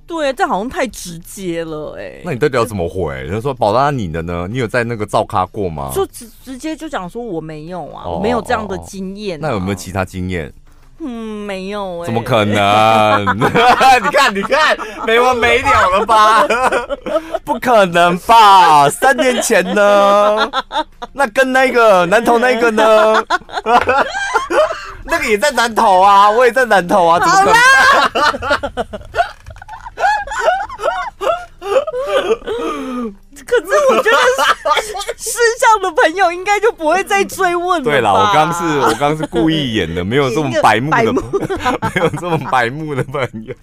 [0.08, 2.22] 对，这好像太直接了哎、欸。
[2.24, 3.28] 那你到底要怎么回？
[3.30, 4.47] 他说：“宝拉，你的呢？
[4.49, 9.47] 你有在那个照咖过吗？”就直直接就讲说我没有啊，哦、我没有这样的经验、啊。
[9.49, 10.51] 那有没有其他经验？
[10.99, 12.05] 嗯，没有哎、欸。
[12.05, 13.26] 怎么可能？
[13.38, 16.43] 你看，你看，没完没了了吧？
[17.45, 18.89] 不可能吧？
[18.89, 20.49] 三年前呢？
[21.14, 23.24] 那跟那个南投那个呢？
[25.03, 27.53] 那个也在南投啊，我也在南投啊，怎么可
[28.74, 28.88] 能？
[33.45, 34.18] 可是我觉得
[35.18, 37.84] 世上的朋友应该就不会再追问了。
[37.84, 41.14] 对啦，我刚是我刚是故意演的，没有这么 白目的，
[41.95, 43.54] 没有这么白目的朋友。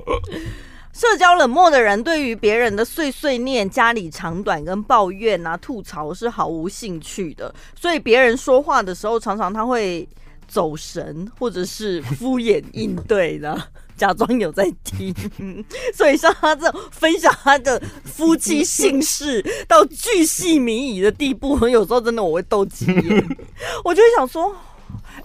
[0.93, 10.09] 社交冷漠的人，对于别人的碎碎念、家里长短跟抱怨啊、吐槽是毫无兴趣的，所以别人说话的时候，常常他会
[10.47, 13.61] 走神，或者是敷衍应对的。
[13.97, 15.14] 假装有在听，
[15.95, 23.36] 所以像他这种分享他的夫妻姓氏到巨细靡遗的地步，有时候真的我会斗鸡眼，
[23.84, 24.55] 我就会想说。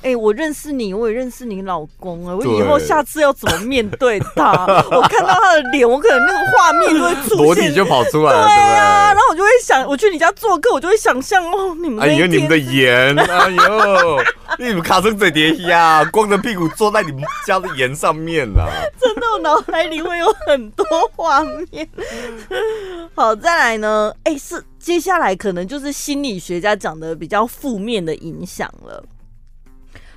[0.02, 2.34] 哎、欸，我认识你，我也认识你老公啊。
[2.34, 4.52] 我以后下次要怎么面对他？
[4.92, 8.48] 我看到他的脸，我可能那个画面就会出现，裸体就跑出来了。
[8.48, 14.24] 对啊，然后我就会想，我去你家做客，我就会想象哦，你们哎呦，你们的盐， 哎呦，
[14.58, 18.72] 你们卡成嘴碟呀，光着屁股坐在你们家的盐上面啊。
[19.02, 21.86] 真的，我脑海里会有很多画面。
[23.16, 24.14] 好，再来呢？
[24.24, 29.04] 哎、欸，是接下来可能就是心理学家讲的比较负面的影响了。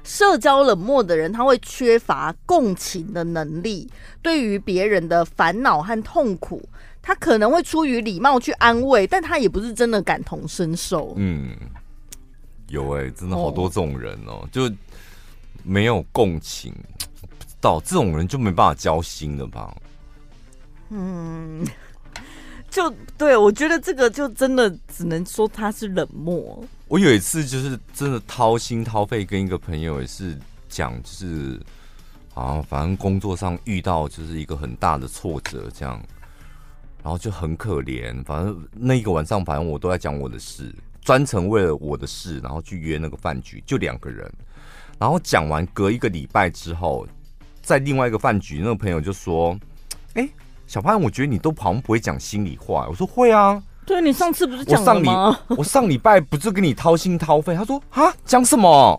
[0.05, 3.89] 社交冷漠的人，他会缺乏共情的能力。
[4.21, 6.69] 对于别人的烦恼和痛苦，
[7.01, 11.15] 他可能会出于礼貌去安慰，但他也不是真的感同身受。
[11.17, 11.57] 嗯，
[12.69, 14.71] 有哎、欸，真的好多这种人哦、就
[15.63, 16.75] 没有共情，
[17.21, 19.75] 不知道这种人就没办法交心了吧？
[20.91, 21.67] 嗯，
[22.73, 26.65] 就对，我觉得这个就真的只能说他是冷漠。
[26.89, 30.39] 我有一次就是真的掏心掏肺跟一个朋友也是
[30.71, 31.61] 讲，就是
[32.33, 36.03] 啊，反正工作上遇到就是一个很大的挫折，这样，
[37.03, 38.25] 然后就很可怜。
[38.25, 44.33] 反正那一个晚上，反正我都在讲我的事，专程为了我的事，然后去约那个饭局，就两个人。
[44.99, 47.07] 然后讲完隔一个礼拜之后，
[47.61, 49.59] 在另外一个饭局，那个朋友就说
[50.15, 50.27] ：“哎，
[50.73, 55.39] 小潘，我觉得你都好像不会讲心里话。”我说：“会啊。”对，你上次不是讲了吗？
[55.49, 57.55] 我上礼我上礼拜不是跟你掏心掏肺？
[57.55, 58.99] 他说啊，讲什么？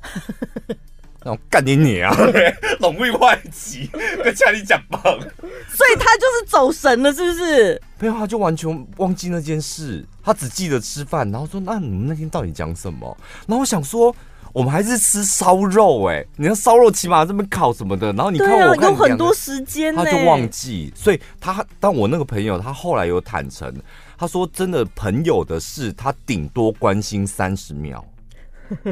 [1.26, 2.16] 然后干你你啊，
[2.80, 3.90] 龙未坏机，
[4.24, 5.02] 跟家里讲棒。
[5.02, 7.82] 所以他就是走神了，是不是？
[7.98, 11.28] 没有，他就完全忘记那件事，他只记得吃饭。
[11.32, 13.18] 然后说，那你们那天到底讲什么？
[13.48, 14.16] 然后我想说，
[14.54, 18.14] 我们还是吃烧肉哎、欸，你看烧肉起码这边烤什么的。
[18.14, 20.94] 然后你看我有很多时间、欸，他就忘记。
[20.96, 23.74] 所以他，但我那个朋友，他后来有坦诚。
[24.16, 28.06] 他说：“真的，朋友的事，他顶多关心三十秒，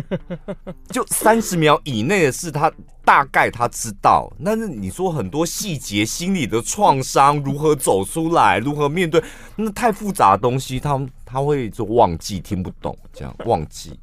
[0.90, 2.70] 就三十秒以内的事，他
[3.06, 4.30] 大概他知道。
[4.44, 9.24] 但是你说很多细节、心理的创伤如何走出来，如何面对，
[9.56, 13.98] 那太复杂的东西，他他会就忘记，听不懂，这样忘记。”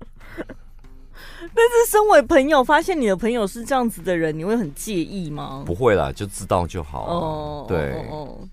[1.40, 5.62] 但是，身为朋友，发现你的朋友是这样子的人，你会很介意吗？
[5.64, 7.04] 不会啦，就知道就好。
[7.06, 8.04] 哦，对，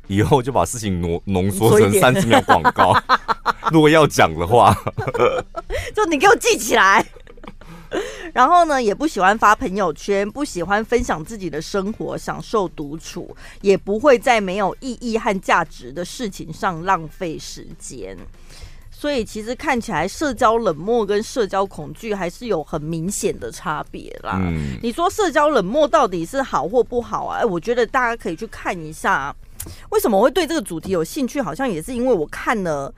[0.08, 2.94] 以后就把事情浓浓缩成三十秒广告。
[3.72, 4.76] 如果要讲的话，
[5.96, 7.06] 就你给我记起来。
[8.34, 18.18] 然后呢，也不喜欢发朋友圈，不喜欢分享自己的生活，享受独处，也不会在没有意义和价值的事情上浪费时间。
[18.98, 24.38] 所以其实看起来，社交冷漠跟社交恐惧还是有很明显的差别啦。
[24.42, 27.40] 嗯，你说社交冷漠到底是好或不好啊？
[27.40, 29.36] 哎，我觉得大家可以去看一下，
[29.90, 31.42] 为什么我会对这个主题有兴趣？
[31.42, 32.92] 好像也是因为我看了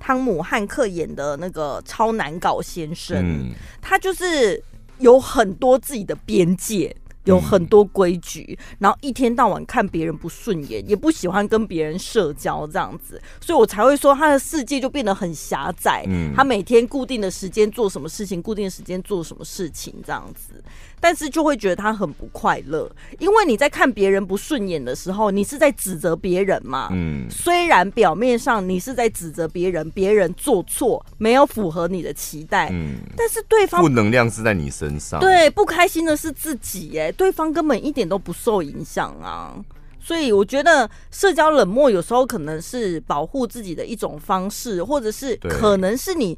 [0.00, 4.60] 汤姆汉克演的那个《超难搞先生》，嗯，他就是
[4.98, 6.94] 有很多自己的边界。
[7.26, 16.04] 有很多规矩，然后一天到晚看别人不顺眼，也不喜欢跟别人社交这样子，所以我才会说他的世界就变得很狭窄。
[16.08, 20.62] 嗯，他每天固定的时间做什么事情，固定的时间做什么事情这样子。
[21.00, 26.88] 但是就会觉得他很不快乐，因为你在看别人不顺眼的时候，你是在指责别人嘛。
[26.92, 39.54] 嗯，虽然表面上你是在指责别人，别人做错没有符合你的期待，嗯，但是对方负能量是在你身上，对，不开心的是自己，哎，对方根本一点都不受影响啊。
[40.00, 46.36] 所以我觉得社交冷漠有时候可能是保护自己的一种方式，或者是可能是你。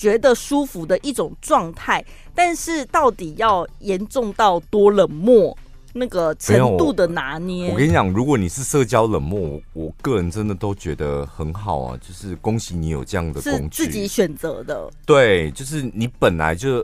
[0.00, 2.02] 觉得舒服的一种状态，
[2.34, 5.54] 但是到底要严重到多冷漠，
[5.92, 14.90] 那个程度的拿捏，我跟你讲，如果你是社交冷漠，我个人真的都觉得很好啊，就是恭喜你有这样的工具，是自己选择的。
[15.04, 16.82] 对，就是你本来就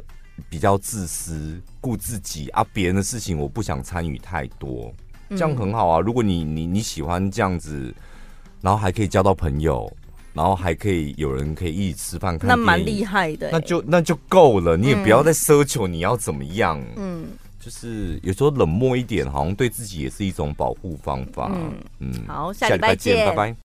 [0.51, 4.93] 比较自私，顾自己啊，别人的事情我不想参与太多，
[5.31, 6.01] 这样很好啊。
[6.01, 7.95] 如果你你你喜欢这样子，
[8.61, 9.91] 然后还可以交到朋友。
[10.37, 13.51] 然后还可以有人可以一起吃饭看，那蛮厉害的。
[13.51, 16.81] 那就那就够了，你也不要再奢求你要怎么样。
[16.97, 17.27] 嗯，
[17.59, 21.51] 就是有时候冷漠一点，好像对自己也是一种保护方法。
[21.55, 23.55] 嗯嗯，好，下礼拜见，拜拜。